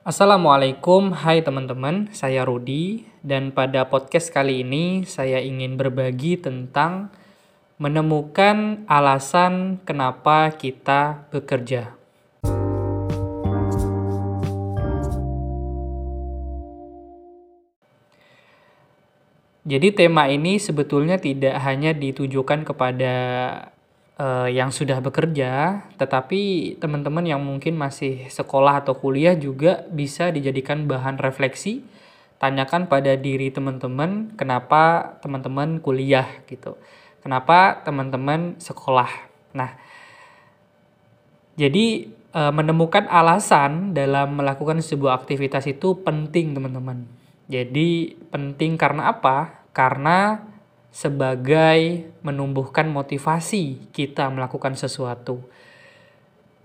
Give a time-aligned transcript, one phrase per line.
[0.00, 7.12] Assalamualaikum, hai teman-teman, saya Rudi dan pada podcast kali ini saya ingin berbagi tentang
[7.76, 11.92] menemukan alasan kenapa kita bekerja.
[19.68, 23.12] Jadi tema ini sebetulnya tidak hanya ditujukan kepada
[24.20, 30.84] uh, yang sudah bekerja, tetapi teman-teman yang mungkin masih sekolah atau kuliah juga bisa dijadikan
[30.84, 31.80] bahan refleksi.
[32.40, 36.76] Tanyakan pada diri teman-teman, kenapa teman-teman kuliah gitu.
[37.20, 39.08] Kenapa teman-teman sekolah.
[39.52, 39.76] Nah,
[41.60, 47.04] jadi uh, menemukan alasan dalam melakukan sebuah aktivitas itu penting, teman-teman.
[47.52, 49.68] Jadi penting karena apa?
[49.76, 50.48] Karena
[50.90, 55.42] sebagai menumbuhkan motivasi kita melakukan sesuatu.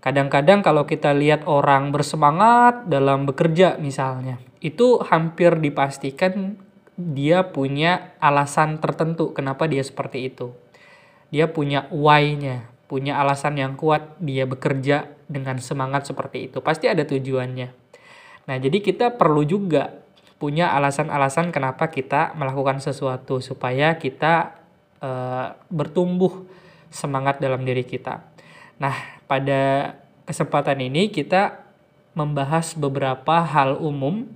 [0.00, 6.56] Kadang-kadang kalau kita lihat orang bersemangat dalam bekerja misalnya, itu hampir dipastikan
[6.96, 10.56] dia punya alasan tertentu kenapa dia seperti itu.
[11.28, 16.62] Dia punya why-nya, punya alasan yang kuat dia bekerja dengan semangat seperti itu.
[16.62, 17.68] Pasti ada tujuannya.
[18.46, 20.05] Nah, jadi kita perlu juga
[20.36, 24.52] punya alasan-alasan kenapa kita melakukan sesuatu supaya kita
[25.00, 25.10] e,
[25.72, 26.44] bertumbuh
[26.92, 28.20] semangat dalam diri kita.
[28.76, 29.96] Nah, pada
[30.28, 31.64] kesempatan ini kita
[32.12, 34.28] membahas beberapa hal umum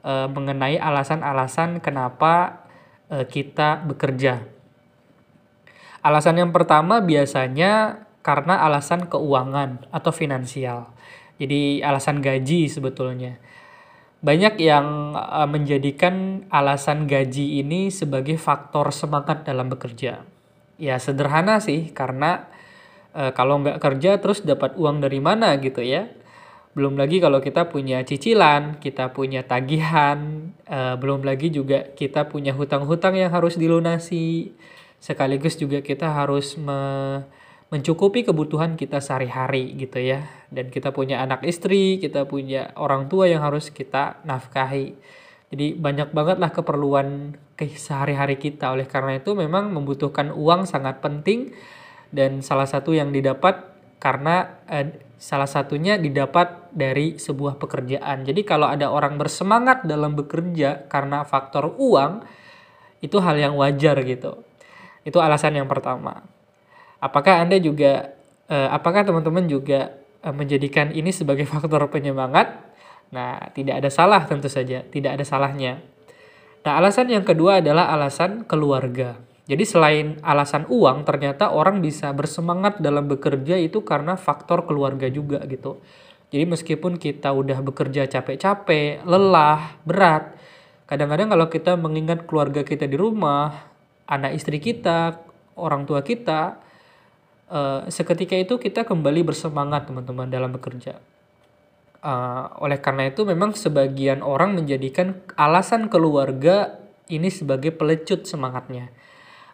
[0.00, 2.64] e, mengenai alasan-alasan kenapa
[3.12, 4.40] e, kita bekerja.
[6.00, 10.88] Alasan yang pertama biasanya karena alasan keuangan atau finansial.
[11.36, 13.36] Jadi alasan gaji sebetulnya
[14.26, 20.26] banyak yang uh, menjadikan alasan gaji ini sebagai faktor semangat dalam bekerja.
[20.82, 22.50] Ya sederhana sih, karena
[23.14, 26.10] uh, kalau nggak kerja terus dapat uang dari mana gitu ya.
[26.74, 32.50] Belum lagi kalau kita punya cicilan, kita punya tagihan, uh, belum lagi juga kita punya
[32.50, 34.50] hutang-hutang yang harus dilunasi.
[34.98, 37.22] Sekaligus juga kita harus me
[37.66, 40.26] mencukupi kebutuhan kita sehari-hari gitu ya.
[40.52, 44.94] Dan kita punya anak istri, kita punya orang tua yang harus kita nafkahi.
[45.50, 48.74] Jadi banyak banget lah keperluan ke sehari-hari kita.
[48.74, 51.54] Oleh karena itu memang membutuhkan uang sangat penting
[52.10, 58.22] dan salah satu yang didapat karena eh, salah satunya didapat dari sebuah pekerjaan.
[58.26, 62.22] Jadi kalau ada orang bersemangat dalam bekerja karena faktor uang
[63.00, 64.44] itu hal yang wajar gitu.
[65.06, 66.35] Itu alasan yang pertama.
[67.06, 68.16] Apakah Anda juga
[68.50, 69.94] uh, apakah teman-teman juga
[70.26, 72.66] uh, menjadikan ini sebagai faktor penyemangat?
[73.14, 75.78] Nah, tidak ada salah tentu saja, tidak ada salahnya.
[76.66, 79.14] Nah, alasan yang kedua adalah alasan keluarga.
[79.46, 85.38] Jadi selain alasan uang, ternyata orang bisa bersemangat dalam bekerja itu karena faktor keluarga juga
[85.46, 85.78] gitu.
[86.34, 90.34] Jadi meskipun kita udah bekerja capek-capek, lelah, berat,
[90.90, 93.70] kadang-kadang kalau kita mengingat keluarga kita di rumah,
[94.10, 95.22] anak istri kita,
[95.54, 96.58] orang tua kita,
[97.50, 100.98] uh, seketika itu kita kembali bersemangat teman-teman dalam bekerja.
[102.06, 106.78] Uh, oleh karena itu memang sebagian orang menjadikan alasan keluarga
[107.10, 108.94] ini sebagai pelecut semangatnya.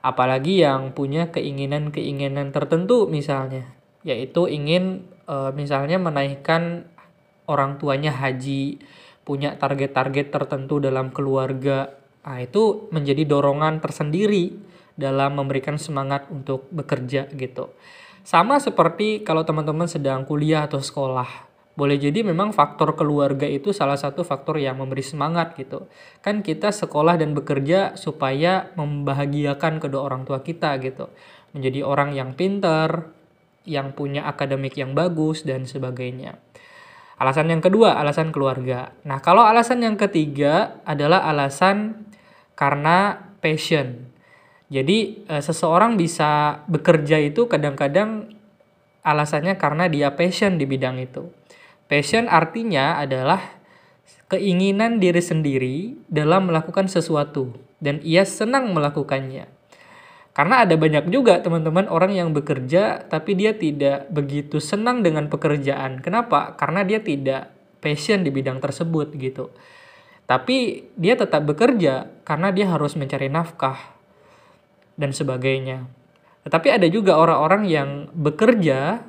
[0.03, 3.71] Apalagi yang punya keinginan-keinginan tertentu misalnya,
[4.03, 6.91] yaitu ingin uh, misalnya menaikkan
[7.47, 8.83] orang tuanya haji,
[9.23, 11.95] punya target-target tertentu dalam keluarga.
[12.27, 17.73] Nah, itu menjadi dorongan tersendiri dalam memberikan semangat untuk bekerja gitu.
[18.23, 21.51] Sama seperti kalau teman-teman sedang kuliah atau sekolah.
[21.73, 25.89] Boleh jadi memang faktor keluarga itu salah satu faktor yang memberi semangat gitu.
[26.21, 31.09] Kan kita sekolah dan bekerja supaya membahagiakan kedua orang tua kita gitu.
[31.57, 33.09] Menjadi orang yang pintar,
[33.65, 36.37] yang punya akademik yang bagus dan sebagainya.
[37.17, 38.93] Alasan yang kedua, alasan keluarga.
[39.09, 42.05] Nah, kalau alasan yang ketiga adalah alasan
[42.53, 44.12] karena passion.
[44.73, 48.33] Jadi e, seseorang bisa bekerja itu kadang-kadang
[49.05, 51.29] alasannya karena dia passion di bidang itu.
[51.85, 53.61] Passion artinya adalah
[54.33, 55.77] keinginan diri sendiri
[56.09, 57.53] dalam melakukan sesuatu
[57.85, 59.45] dan ia senang melakukannya.
[60.33, 66.01] Karena ada banyak juga teman-teman orang yang bekerja tapi dia tidak begitu senang dengan pekerjaan.
[66.01, 66.57] Kenapa?
[66.57, 67.53] Karena dia tidak
[67.85, 69.53] passion di bidang tersebut gitu.
[70.25, 73.77] Tapi dia tetap bekerja karena dia harus mencari nafkah,
[74.97, 75.89] dan sebagainya.
[76.43, 79.07] Tetapi ada juga orang-orang yang bekerja,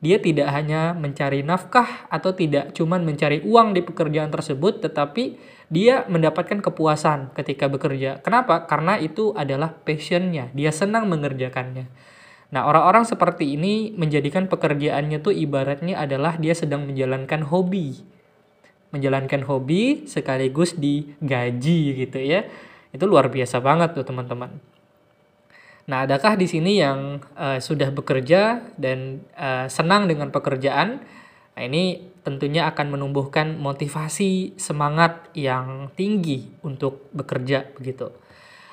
[0.00, 5.36] dia tidak hanya mencari nafkah atau tidak cuma mencari uang di pekerjaan tersebut, tetapi
[5.66, 8.22] dia mendapatkan kepuasan ketika bekerja.
[8.22, 8.64] Kenapa?
[8.70, 11.90] Karena itu adalah passionnya, dia senang mengerjakannya.
[12.54, 18.16] Nah, orang-orang seperti ini menjadikan pekerjaannya tuh ibaratnya adalah dia sedang menjalankan hobi.
[18.94, 22.46] menjalankan hobi sekaligus digaji gitu ya.
[22.94, 24.56] Itu luar biasa banget tuh teman-teman.
[25.86, 30.98] Nah, adakah di sini yang uh, sudah bekerja dan uh, senang dengan pekerjaan?
[31.54, 38.10] Nah, ini tentunya akan menumbuhkan motivasi semangat yang tinggi untuk bekerja begitu.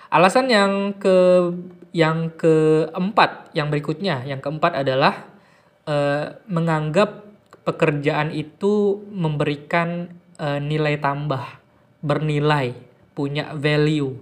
[0.10, 1.50] Alasan yang ke
[1.94, 5.30] yang keempat, yang berikutnya, yang keempat adalah
[5.86, 7.30] uh, menganggap
[7.62, 10.09] pekerjaan itu memberikan
[10.42, 11.62] uh, nilai tambah,
[12.01, 12.74] bernilai,
[13.13, 14.18] punya value.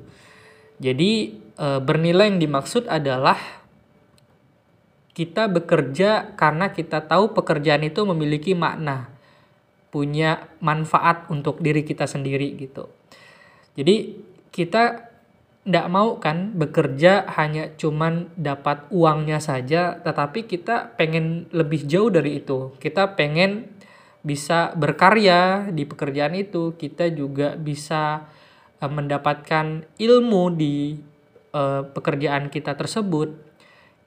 [0.84, 3.38] Jadi bernilai yang dimaksud adalah
[5.12, 9.12] kita bekerja karena kita tahu pekerjaan itu memiliki makna,
[9.94, 12.90] punya manfaat untuk diri kita sendiri gitu.
[13.78, 14.18] Jadi
[14.50, 15.12] kita
[15.62, 22.42] tidak mau kan bekerja hanya cuman dapat uangnya saja, tetapi kita pengen lebih jauh dari
[22.42, 22.74] itu.
[22.82, 23.70] Kita pengen
[24.26, 28.26] bisa berkarya di pekerjaan itu, kita juga bisa
[28.82, 30.98] uh, mendapatkan ilmu di
[31.56, 33.36] uh, pekerjaan kita tersebut.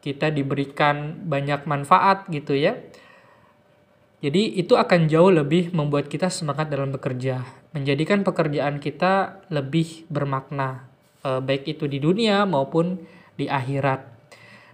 [0.05, 2.77] Kita diberikan banyak manfaat gitu ya.
[4.25, 7.45] Jadi itu akan jauh lebih membuat kita semangat dalam bekerja,
[7.77, 10.89] menjadikan pekerjaan kita lebih bermakna
[11.25, 13.01] uh, baik itu di dunia maupun
[13.35, 14.01] di akhirat.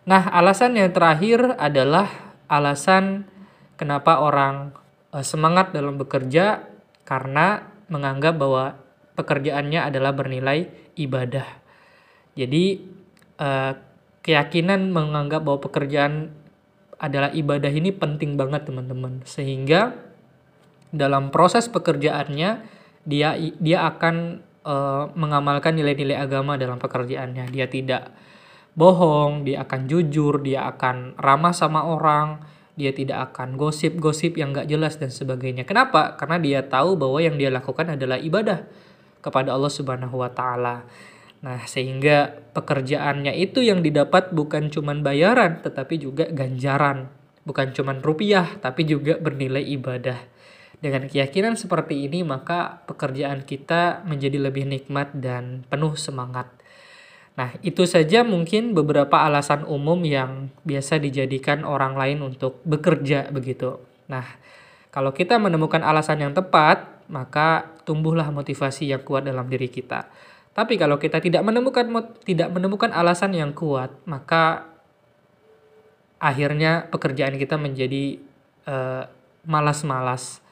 [0.07, 2.11] Nah, alasan yang terakhir adalah
[2.51, 3.31] alasan
[3.79, 4.75] kenapa orang
[5.15, 6.67] uh, semangat dalam bekerja
[7.07, 8.79] karena menganggap bahwa
[9.15, 11.60] pekerjaannya adalah bernilai ibadah.
[12.39, 12.83] Jadi
[13.41, 13.73] uh,
[14.21, 16.31] keyakinan menganggap bahwa pekerjaan
[17.01, 19.97] adalah ibadah ini penting banget teman-teman sehingga
[20.93, 22.61] dalam proses pekerjaannya
[23.09, 27.49] dia dia akan uh, mengamalkan nilai-nilai agama dalam pekerjaannya.
[27.49, 28.13] Dia tidak
[28.77, 32.45] bohong, dia akan jujur, dia akan ramah sama orang,
[32.79, 35.67] dia tidak akan gosip-gosip yang gak jelas dan sebagainya.
[35.67, 36.17] Kenapa?
[36.17, 38.65] Karena dia tahu bahwa yang dia lakukan adalah ibadah
[39.21, 40.89] kepada Allah Subhanahu wa taala.
[41.41, 47.09] Nah, sehingga pekerjaannya itu yang didapat bukan cuma bayaran tetapi juga ganjaran.
[47.49, 50.21] Bukan cuma rupiah tapi juga bernilai ibadah.
[50.81, 56.49] Dengan keyakinan seperti ini, maka pekerjaan kita menjadi lebih nikmat dan penuh semangat.
[57.37, 63.81] Nah, itu saja mungkin beberapa alasan umum yang biasa dijadikan orang lain untuk bekerja begitu.
[64.09, 64.25] Nah,
[64.89, 70.09] kalau kita menemukan alasan yang tepat, maka tumbuhlah motivasi yang kuat dalam diri kita.
[70.51, 71.87] Tapi kalau kita tidak menemukan
[72.27, 74.67] tidak menemukan alasan yang kuat, maka
[76.21, 78.21] akhirnya pekerjaan kita menjadi
[78.69, 79.09] uh,
[79.49, 80.45] malas-malas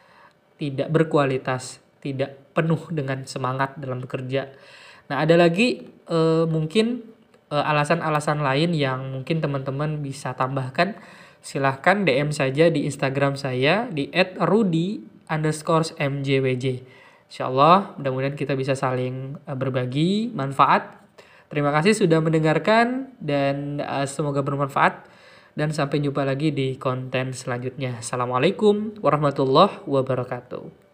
[0.59, 4.50] tidak berkualitas, tidak penuh dengan semangat dalam bekerja.
[5.09, 7.05] Nah, ada lagi uh, mungkin
[7.53, 10.99] uh, alasan-alasan lain yang mungkin teman-teman bisa tambahkan.
[11.39, 14.11] Silahkan DM saja di Instagram saya di
[14.43, 14.99] @rudi
[15.31, 16.98] underscore mjwj.
[17.28, 20.96] Insya Allah, mudah-mudahan kita bisa saling uh, berbagi manfaat.
[21.52, 25.04] Terima kasih sudah mendengarkan dan uh, semoga bermanfaat
[25.52, 28.00] dan sampai jumpa lagi di konten selanjutnya.
[28.00, 30.88] Assalamualaikum warahmatullahi wabarakatuh.